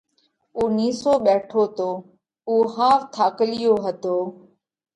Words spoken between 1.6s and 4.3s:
تو۔ اُو ۿاوَ ٿاڪلِيو هتو۔